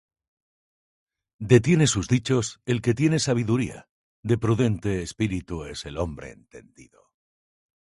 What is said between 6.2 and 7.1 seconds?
entendido.